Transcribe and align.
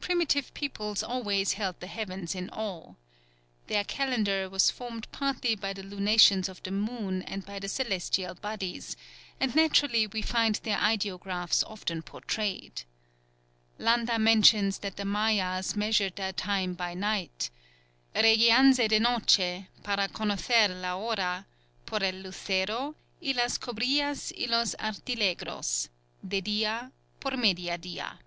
Primitive 0.00 0.52
peoples 0.54 1.04
always 1.04 1.52
held 1.52 1.78
the 1.78 1.86
heavens 1.86 2.34
in 2.34 2.50
awe. 2.50 2.94
Their 3.68 3.84
calendar 3.84 4.48
was 4.50 4.68
formed 4.68 5.06
partly 5.12 5.54
by 5.54 5.72
the 5.72 5.84
lunations 5.84 6.48
of 6.48 6.60
the 6.64 6.72
moon 6.72 7.22
and 7.22 7.46
by 7.46 7.60
the 7.60 7.68
celestial 7.68 8.34
bodies, 8.34 8.96
and 9.38 9.54
naturally 9.54 10.08
we 10.08 10.20
find 10.20 10.56
their 10.56 10.78
ideographs 10.78 11.62
often 11.62 12.02
portrayed. 12.02 12.82
Landa 13.78 14.18
mentions 14.18 14.78
that 14.80 14.96
the 14.96 15.04
Mayas 15.04 15.76
measured 15.76 16.16
their 16.16 16.32
time 16.32 16.74
by 16.74 16.92
night, 16.92 17.50
"_Regianse 18.12 18.88
de 18.88 18.98
noche, 18.98 19.66
para 19.84 20.08
conocer 20.08 20.80
la 20.80 20.96
hora, 20.96 21.46
por 21.86 22.02
el 22.02 22.14
lucero, 22.16 22.96
i 23.24 23.30
las 23.32 23.58
cobrillas 23.58 24.32
i 24.36 24.46
los 24.50 24.74
artilegros, 24.80 25.88
de 26.26 26.40
dia, 26.40 26.90
por 27.20 27.36
media 27.36 27.78
dia. 27.78 28.18